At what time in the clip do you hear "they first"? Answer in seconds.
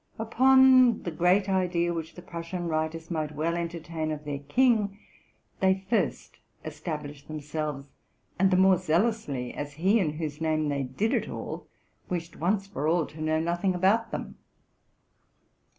5.59-6.39